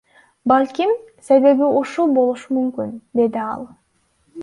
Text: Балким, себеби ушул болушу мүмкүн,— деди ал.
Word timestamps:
Балким, 0.51 0.93
себеби 1.27 1.69
ушул 1.83 2.17
болушу 2.19 2.59
мүмкүн,— 2.59 2.99
деди 3.21 3.47
ал. 3.55 3.73